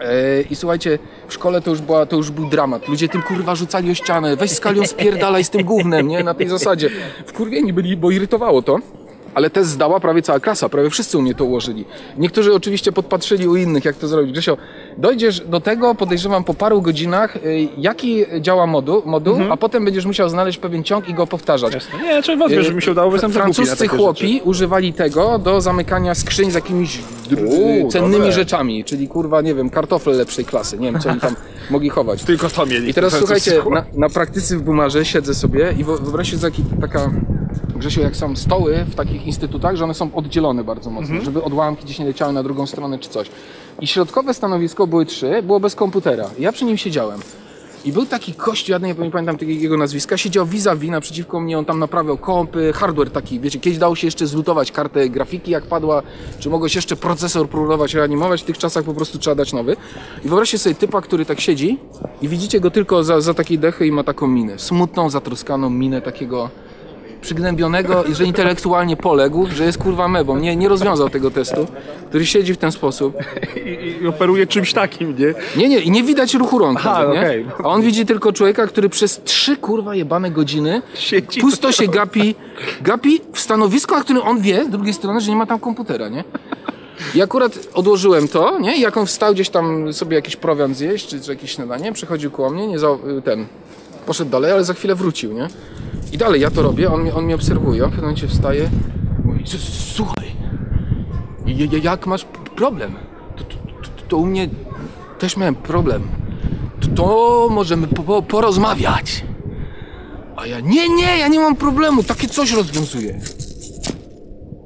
[0.00, 2.88] E, I słuchajcie, w szkole to już, była, to już był dramat.
[2.88, 6.24] Ludzie tym kurwa rzucali o ścianę, weź skalion spierdalaj z tym gównem, nie?
[6.24, 6.90] Na tej zasadzie.
[7.26, 8.78] Wkurwieni byli, bo irytowało to.
[9.34, 11.84] Ale test zdała prawie cała klasa, prawie wszyscy u mnie to ułożyli.
[12.18, 14.32] Niektórzy oczywiście podpatrzyli u innych, jak to zrobić.
[14.32, 14.56] Grzesio,
[14.98, 20.06] dojdziesz do tego, podejrzewam, po paru godzinach, y, jaki działa moduł, moduł a potem będziesz
[20.06, 21.74] musiał znaleźć pewien ciąg i go powtarzać.
[21.74, 21.98] Jasne.
[22.02, 26.14] Nie, czy wątpię, że mi się udało, bo jestem Francuscy chłopi używali tego do zamykania
[26.14, 26.98] skrzyń z jakimiś
[27.46, 28.32] Uuu, cennymi dobre.
[28.32, 31.34] rzeczami, czyli kurwa, nie wiem, kartofle lepszej klasy, nie wiem, co oni tam
[31.70, 32.18] mogli chować.
[32.20, 32.26] rzeczy.
[32.26, 32.90] Tylko to mieli.
[32.90, 37.10] I teraz słuchajcie, na, na praktyce w Bumarze siedzę sobie i wyobraźcie sobie taki, taka,
[37.82, 41.24] Grzesiu, jak są stoły w takich instytutach, że one są oddzielone bardzo mocno, Mhm.
[41.24, 43.30] żeby odłamki gdzieś nie leciały na drugą stronę czy coś.
[43.80, 46.30] I środkowe stanowisko były trzy, było bez komputera.
[46.38, 47.20] Ja przy nim siedziałem.
[47.84, 51.78] I był taki kościół, ja nie, pamiętam jego nazwiska, siedział vis-a-vis naprzeciwko mnie, on tam
[51.78, 56.02] naprawiał kompy, hardware taki, wiecie, kiedyś dało się jeszcze zlutować kartę grafiki jak padła,
[56.38, 59.76] czy mogłeś jeszcze procesor próbować reanimować, w tych czasach po prostu trzeba dać nowy.
[60.24, 61.78] I wyobraźcie sobie typa, który tak siedzi
[62.22, 66.02] i widzicie go tylko za, za takiej dechy i ma taką minę, smutną, zatroskaną minę
[66.02, 66.50] takiego
[67.22, 70.36] przygnębionego, że intelektualnie poległ, że jest kurwa mebą.
[70.36, 71.66] Nie, nie rozwiązał tego testu,
[72.08, 73.16] który siedzi w ten sposób.
[73.66, 75.34] I, i operuje czymś takim, nie?
[75.56, 76.78] Nie, nie, i nie widać ruchu rąk.
[76.80, 77.20] Aha, nie?
[77.20, 77.46] okej.
[77.58, 81.40] A on widzi tylko człowieka, który przez trzy kurwa jebane godziny Siedzi.
[81.40, 82.34] pusto się gapi,
[82.80, 86.08] gapi w stanowisku, na którym on wie z drugiej strony, że nie ma tam komputera,
[86.08, 86.24] nie?
[87.14, 88.76] I akurat odłożyłem to, nie?
[88.76, 92.30] I jak on wstał gdzieś tam sobie jakiś prowiant zjeść, czy, czy jakieś śniadanie, przychodził
[92.30, 92.88] koło mnie, nie za,
[93.24, 93.46] ten,
[94.06, 95.48] poszedł dalej, ale za chwilę wrócił, nie?
[96.12, 98.70] I dalej ja to robię, on, on mnie obserwuje, on w pewnym momencie wstaje,
[99.24, 100.32] mówi, "S- słuchaj,
[101.82, 102.24] jak masz
[102.56, 102.94] problem?
[103.36, 104.48] To, to, to, to u mnie
[105.18, 106.02] też miałem problem.
[106.80, 109.24] To, to możemy po, po, porozmawiać.
[110.36, 113.20] A ja, nie, nie, ja nie mam problemu, takie coś rozwiązuję.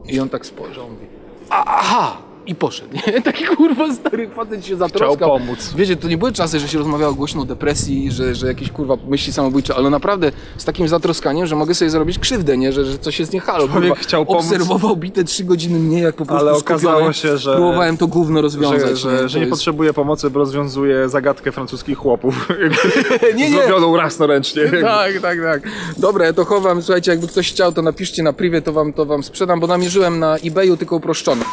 [0.09, 1.07] I on tak spojrzał, mówi,
[1.51, 3.23] aha, i poszedł, nie?
[3.23, 5.29] Taki kurwa stary facet się zatroskał.
[5.29, 5.73] pomóc.
[5.77, 8.97] Wiecie, to nie były czasy, że się rozmawiało głośno o depresji, że, że jakieś kurwa
[9.09, 12.73] myśli samobójcze, ale naprawdę z takim zatroskaniem, że mogę sobie zrobić krzywdę, nie?
[12.73, 13.69] Że, że coś jest nie halo.
[13.69, 13.95] Człowiek kurwa.
[14.05, 14.43] chciał pomóc.
[14.45, 18.43] Obserwował bite trzy godziny mnie, jak po prostu Ale okazało się, że- Próbowałem to gówno
[18.43, 18.81] rozwiązać.
[18.81, 22.49] Że, że, że nie jest- potrzebuje pomocy, bo rozwiązuje zagadkę francuskich chłopów.
[23.37, 23.57] Nie, nie.
[23.59, 24.63] Zrobioną własnoręcznie.
[24.83, 25.63] Tak, tak, tak.
[25.99, 26.83] Dobra, ja to chowam.
[26.83, 30.19] Słuchajcie, jakby ktoś chciał, to napiszcie na privie, to wam, to wam sprzedam, bo namierzyłem
[30.19, 31.45] na eBayu tylko uproszczone.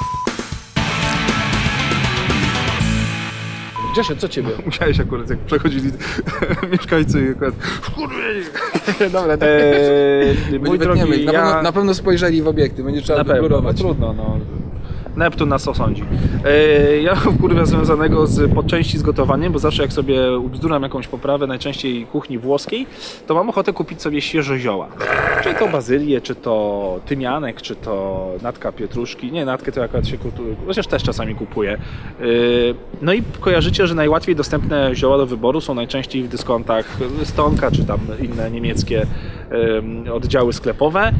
[3.93, 4.49] Grzesze, co ciebie?
[4.65, 5.91] Musiałeś akurat, jak przechodzili
[6.71, 7.55] mieszkańcy akurat...
[9.11, 9.49] Dobra, tak.
[9.49, 11.43] Eee, mój drogi, na, ja...
[11.43, 14.39] pewno, na pewno spojrzeli w obiekty, będzie trzeba Na pewno, no trudno, no.
[15.15, 16.03] Neptun nas osądzi.
[16.45, 21.47] E, ja kurwa związanego z podczęści z gotowaniem, bo zawsze jak sobie ubzduram jakąś poprawę,
[21.47, 22.87] najczęściej kuchni włoskiej,
[23.27, 24.87] to mam ochotę kupić sobie świeże zioła.
[25.43, 29.31] Czy to bazylię, czy to tymianek, czy to natka pietruszki.
[29.31, 31.71] Nie, natkę to akurat się kupuje, chociaż też czasami kupuję.
[31.73, 32.25] E,
[33.01, 37.85] no i kojarzycie, że najłatwiej dostępne zioła do wyboru są najczęściej w dyskontach Stonka, czy
[37.85, 39.05] tam inne niemieckie
[39.49, 41.11] em, oddziały sklepowe.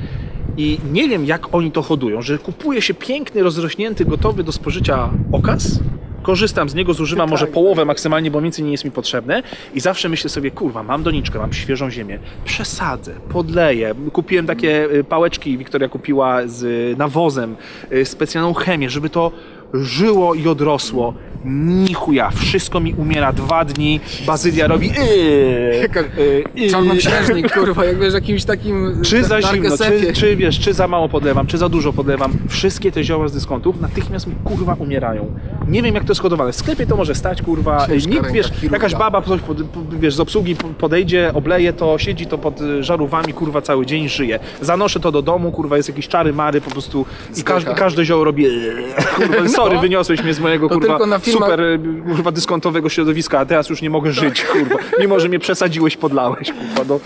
[0.58, 5.10] I nie wiem, jak oni to hodują, że kupuje się piękny, rozrośnięty, gotowy do spożycia
[5.32, 5.80] okaz,
[6.24, 9.44] korzystam z niego, zużywam może połowę maksymalnie, bo więcej nie jest mi potrzebne.
[9.74, 13.96] I zawsze myślę sobie, kurwa, mam doniczkę, mam świeżą ziemię, przesadzę, podleję.
[14.14, 17.56] Kupiłem takie y, pałeczki, Wiktoria kupiła z y, nawozem,
[17.92, 19.32] y, specjalną chemię, żeby to
[19.74, 21.14] żyło i odrosło.
[21.46, 26.70] Ni chuja, wszystko mi umiera dwa dni, bazylia robi yy, yy, yy.
[26.70, 29.02] Czarnoksiężnik, kurwa, jak wiesz, jakimś takim...
[29.02, 32.92] Czy za zimno, czy, czy wiesz, czy za mało podlewam, czy za dużo podlewam, wszystkie
[32.92, 35.32] te zioła z dyskontów natychmiast mi kurwa umierają.
[35.68, 36.52] Nie wiem jak to jest hodowane.
[36.52, 38.76] W sklepie to może stać kurwa, Ciężka nikt ręka wiesz, chirurga.
[38.78, 42.62] jakaś baba coś pod, po- wiesz, z obsługi po- podejdzie, obleje to, siedzi to pod
[42.62, 44.40] y, żarówami kurwa cały dzień, żyje.
[44.62, 47.54] Zanoszę to do domu, kurwa jest jakiś czary mary po prostu i Zdycha.
[47.54, 48.46] każde, każde zioło robi
[49.16, 52.90] kurwa, sorry, wyniosłeś mnie z mojego To kurwa tylko na filmach- super y, kurwa dyskontowego
[52.90, 57.00] środowiska, a teraz już nie mogę żyć kurwa, mimo że mnie przesadziłeś, podlałeś kurwa, no.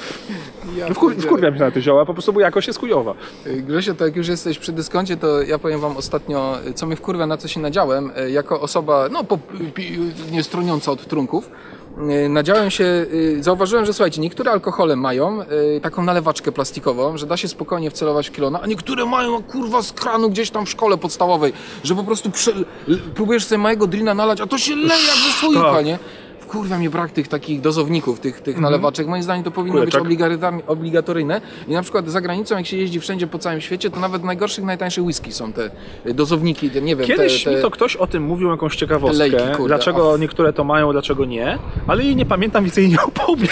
[0.77, 1.27] Ja No Wkur, pierdzielę.
[1.31, 3.13] wkurwia mnie na te zioła, po prostu bo jakość jest chujowa.
[3.45, 7.27] Grzesio, to jak już jesteś przy dyskoncie, to ja powiem wam ostatnio, co mnie wkurwia,
[7.27, 8.11] na co się nadziałem.
[8.15, 9.39] E, Jako osoba, no, po,
[10.31, 11.49] nie stroniąca od trunków,
[12.29, 13.05] nadziałem się,
[13.39, 15.39] zauważyłem, że słuchajcie, niektóre alkohole mają
[15.81, 19.91] taką nalewaczkę plastikową, że da się spokojnie wcelować w kilona, a niektóre mają kurwa z
[19.93, 22.51] kranu gdzieś tam w szkole podstawowej, że po prostu prze,
[23.15, 25.85] próbujesz sobie małego drina nalać, a to się leje jak ze słoika, Tak.
[25.85, 25.99] nie?
[26.47, 29.07] Kurwa mnie brak tych takich dozowników, tych, tych nalewaczek.
[29.07, 30.03] Moim zdaniem to powinno być Kuleczek.
[30.11, 31.41] obligarytami- obligatoryjne.
[31.67, 34.25] I na przykład za granicą, jak się jeździ wszędzie po całym świecie, to nawet w
[34.25, 35.69] najgorszych, najtańszych whisky są te
[36.05, 37.55] y, dozowniki, te, nie wiem, Kiedyś te, te...
[37.55, 40.91] mi to ktoś o tym mówił, jakąś ciekawostkę, lejki, kurde, dlaczego a- niektóre to mają,
[40.91, 41.57] dlaczego nie,
[41.87, 43.47] ale jej nie pamiętam, więc jej nie opowiem.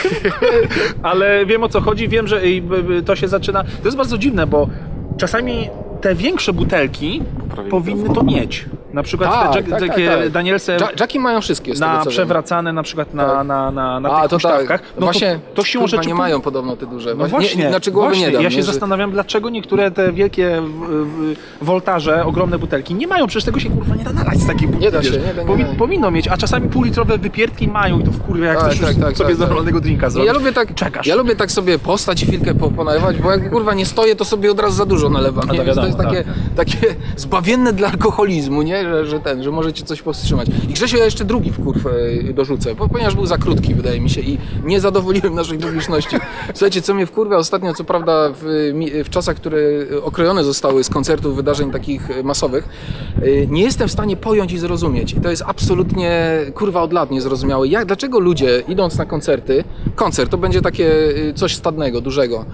[1.04, 3.64] ale wiem o co chodzi, wiem, że i- b- b- to się zaczyna...
[3.64, 4.70] To jest bardzo dziwne, bo
[5.18, 5.70] czasami
[6.02, 7.22] te większe butelki
[7.70, 8.66] powinny to mieć.
[8.96, 10.30] Na przykład Tak, te Jack, tak, tak, takie tak.
[10.30, 12.08] Danielse Ja- Jacki mają wszystkie, z tego na wiem.
[12.10, 13.48] przewracane na przykład na, Tak.
[13.48, 14.68] na, na, na A, tych to huśtawkach.
[14.82, 14.82] tak.
[15.00, 17.16] No właśnie, to, to siłą kurwa, rzeczy nie mają podobno te duże.
[17.16, 18.26] No właśnie, nie, znaczy głowy właśnie.
[18.28, 18.44] nie dam.
[18.44, 23.08] ja się nie, że- zastanawiam, dlaczego niektóre te wielkie w, w, woltaże, ogromne butelki nie
[23.08, 24.86] mają, przecież tego się kurwa nie da nalać z takiej butelki.
[24.86, 25.68] Nie da się, nie da, nie Powin.
[25.78, 29.18] Powinno mieć, a czasami półlitrowe wypierdki mają i to jak Tak, chcesz tak, już tak,
[29.18, 29.40] sobie tak, tak.
[29.40, 30.28] normalnego drinka Nie, zrobić.
[30.28, 31.08] ja lubię tak, Czekasz.
[31.08, 34.26] ja lubię tak sobie postać i chwilkę po, ponalewać, bo jak kurwa nie stoję, to
[34.26, 35.48] sobie od razu za dużo nalewam.
[35.48, 35.54] To
[35.86, 35.98] jest
[36.56, 38.85] takie zbawienne dla alkoholizmu, nie?
[38.86, 40.48] Że, że ten, że możecie coś powstrzymać.
[40.70, 44.10] I Grzesiu, ja jeszcze drugi wkurw e, dorzucę, bo, ponieważ był za krótki, wydaje mi
[44.10, 46.18] się, i nie zadowoliłem naszej publiczności.
[46.54, 48.72] Słuchajcie, co mnie wkurwia ostatnio, co prawda w,
[49.06, 49.60] w czasach, które
[50.04, 52.70] okrojone zostały z koncertów, wydarzeń takich e, masowych,
[53.22, 55.14] e, nie jestem w stanie pojąć i zrozumieć.
[55.14, 57.68] I to jest absolutnie, kurwa, od lat niezrozumiałe.
[57.68, 59.64] Jak, dlaczego ludzie, idąc na koncerty,
[59.96, 60.92] koncert to będzie takie
[61.36, 62.46] coś stadnego, dużego,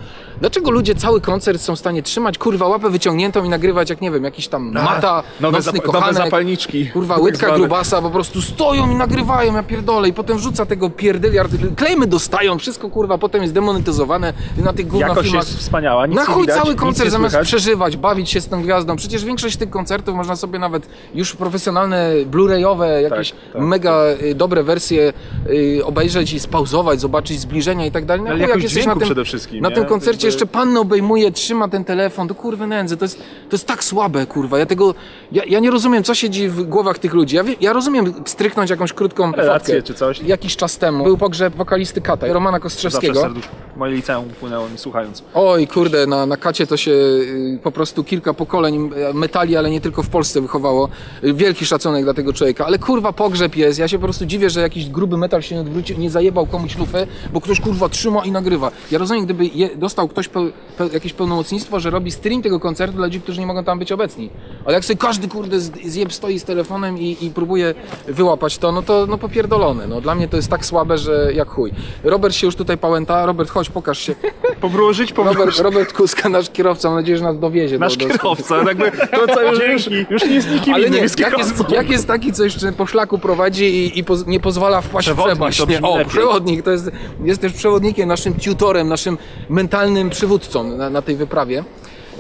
[0.42, 4.12] Dlaczego ludzie cały koncert są w stanie trzymać kurwa łapę wyciągniętą i nagrywać jak nie
[4.12, 6.88] wiem, jakiś tam mata, nowe, nocny zap- nowe kochanek, zapalniczki.
[6.90, 7.60] kurwa tak łydka zwane.
[7.60, 12.58] grubasa po prostu stoją i nagrywają, ja pierdolę i potem wrzuca tego pierdyliard, klejmy dostają,
[12.58, 15.48] wszystko kurwa potem jest demonetyzowane na tych gówno Jakość filmach.
[15.48, 17.48] jest wspaniała, nic Na nie chuj widać, cały nic koncert nie zamiast słychać.
[17.48, 18.96] przeżywać, bawić się z tą gwiazdą.
[18.96, 23.62] Przecież większość tych koncertów można sobie nawet już profesjonalne, blu-rayowe, jakieś tak.
[23.62, 25.14] mega y, dobre wersje
[25.50, 28.24] y, obejrzeć i spauzować, zobaczyć zbliżenia i tak dalej.
[28.24, 29.76] No Ale chuj, jakość jesteś dźwięku na tym, przede wszystkim, Na nie?
[29.76, 33.68] tym koncercie jeszcze pan obejmuje, trzyma ten telefon, to kurwy nędzy, to jest, to jest
[33.68, 34.60] tak słabe, kurwa.
[34.60, 34.96] Ja tego,
[35.32, 37.36] ja, ja nie rozumiem, co siedzi w głowach tych ludzi.
[37.36, 39.88] Ja, wie- ja rozumiem stryknąć jakąś krótką Relację fotkę.
[39.88, 40.20] czy coś.
[40.22, 43.22] Jakiś czas temu był pogrzeb wokalisty Kata, Romana Zawsze Kostrzewskiego.
[43.22, 43.52] serduszko.
[43.78, 45.24] Moje liceum płynęło mi słuchając.
[45.34, 49.70] Oj, kurde, na, na kacie to się y, po prostu kilka pokoleń y, metali, ale
[49.72, 50.90] nie tylko w Polsce wychowało.
[51.24, 53.80] Y, Wielki szacunek dla tego człowieka, ale kurwa pogrzeb jest.
[53.80, 56.78] Ja się po prostu dziwię, że jakiś gruby metal się nie odwrócił, nie zajebał komuś
[56.78, 58.72] lufę, bo ktoś kurwa trzyma i nagrywa.
[58.92, 60.52] Ja rozumiem, gdyby je, dostał ktoś peł,
[60.94, 64.30] jakieś pełnomocnictwo, że robi stream tego koncertu dla ludzi, którzy nie mogą tam być obecni.
[64.66, 67.74] Ale jak sobie każdy kurde zjeb stoi z telefonem i, i próbuje
[68.08, 69.88] wyłapać to, no to no popierdolone.
[69.88, 71.72] No, dla mnie to jest tak słabe, że jak chuj.
[72.04, 73.26] Robert się już tutaj pałęta.
[73.26, 74.16] Robert, chodź, pokaż się.
[74.62, 75.60] Powróżyć, Robert, powróżyć.
[75.62, 77.80] Robert Kuska, nasz kierowca, mam nadzieję, że nas dowiezie.
[77.80, 78.14] Nasz do, do...
[78.14, 78.92] kierowca, jakby
[79.28, 81.90] to co już, już, już nie jest nikim Ale innym, nie, jest jak jest, jak
[81.90, 85.38] jest taki, co jeszcze po szlaku prowadzi i, i poz, nie pozwala wpaść Przewodnik, w
[85.38, 85.58] przepaść?
[85.58, 86.12] to Nie, brzmi o, lepiej.
[86.12, 86.92] przewodnik, to jest,
[87.24, 89.18] jest też przewodnikiem, naszym tutorem, naszym
[89.50, 91.64] mentalnym przywódcą na, na tej wyprawie.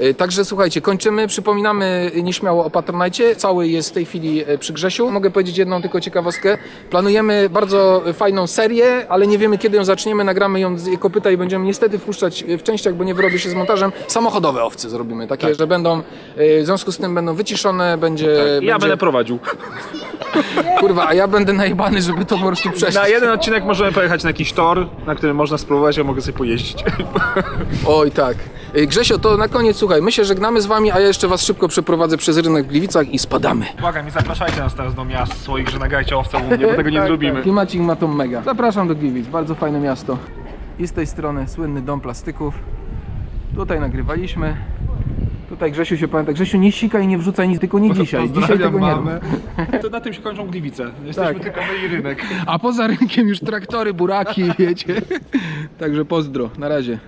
[0.01, 1.27] E, Także słuchajcie, kończymy.
[1.27, 3.35] Przypominamy nieśmiało o Patronajcie.
[3.35, 5.11] Cały jest w tej chwili e, przy Grzesiu.
[5.11, 6.57] Mogę powiedzieć jedną tylko ciekawostkę.
[6.89, 10.23] Planujemy bardzo fajną serię, ale nie wiemy kiedy ją zaczniemy.
[10.23, 13.53] Nagramy ją z kopyta i będziemy niestety wpuszczać w częściach, bo nie wyrobi się z
[13.53, 13.91] montażem.
[14.07, 18.27] Samochodowe owce zrobimy, takie, że będą, e, w związku z tym będą wyciszone, będzie...
[18.27, 19.39] Ja będzie będę prowadził.
[20.79, 22.95] Kurwa, a ja będę najebany, żeby to po prostu przejść.
[22.95, 26.37] Na jeden odcinek możemy pojechać na jakiś tor, na którym można spróbować, ja mogę sobie
[26.37, 26.83] pojeździć.
[27.87, 28.37] Oj, tak.
[28.73, 31.67] Grzesio, to na koniec, słuchaj, my się żegnamy z wami, a ja jeszcze was szybko
[31.67, 33.65] przeprowadzę przez rynek w Gliwicach i spadamy.
[33.79, 36.89] Błagam, nie zapraszajcie nas teraz do miast swoich, że nagrajcie owce u mnie, bo tego
[36.89, 37.41] nie zrobimy.
[37.41, 38.41] Klimacik ma tą mega.
[38.41, 40.17] Zapraszam do Gliwic, bardzo fajne miasto.
[40.79, 42.53] I z tej strony słynny dom plastyków.
[43.55, 44.55] Tutaj nagrywaliśmy.
[45.49, 46.33] Tutaj Grzesiu się pamięta.
[46.33, 48.29] Grzesiu, nie sikaj i nie wrzucaj nic, tylko nie dzisiaj.
[48.29, 49.09] Dzisiaj tego nie rób.
[49.81, 50.83] To na tym się kończą Gliwice.
[51.05, 51.43] Jesteśmy Tak.
[51.43, 52.25] tylko my i rynek.
[52.45, 55.01] A poza rynkiem już traktory, buraki, wiecie.
[55.79, 56.99] Także pozdro, na razie.